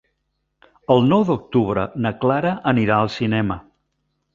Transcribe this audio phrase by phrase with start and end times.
[0.95, 3.65] El nou d'octubre na Clara anirà al cinema.